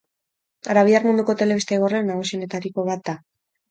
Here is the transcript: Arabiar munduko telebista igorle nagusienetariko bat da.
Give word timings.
Arabiar 0.75 1.05
munduko 1.09 1.37
telebista 1.43 1.79
igorle 1.79 2.03
nagusienetariko 2.11 2.91
bat 2.93 3.09
da. 3.13 3.21